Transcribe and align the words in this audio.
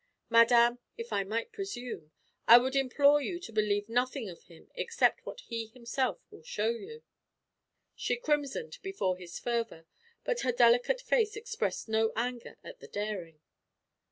Madame, 0.31 0.79
if 0.97 1.13
I 1.13 1.23
might 1.23 1.51
presume, 1.51 2.11
I 2.47 2.57
would 2.57 2.75
implore 2.75 3.21
you 3.21 3.39
to 3.39 3.51
believe 3.51 3.87
nothing 3.87 4.31
of 4.31 4.41
him 4.45 4.71
except 4.73 5.23
what 5.27 5.41
he 5.41 5.67
himself 5.67 6.17
will 6.31 6.41
show 6.41 6.69
you." 6.71 7.03
She 7.95 8.15
crimsoned 8.15 8.79
before 8.81 9.15
his 9.15 9.37
fervor, 9.37 9.85
but 10.23 10.39
her 10.39 10.51
delicate 10.51 11.01
face 11.01 11.35
expressed 11.35 11.87
no 11.87 12.11
anger 12.15 12.57
at 12.63 12.79
the 12.79 12.87
daring. 12.87 13.41